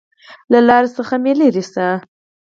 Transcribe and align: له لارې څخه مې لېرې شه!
له 0.51 0.59
لارې 0.67 0.89
څخه 0.97 1.15
مې 1.23 1.33
لېرې 1.39 1.63
شه! 1.71 1.87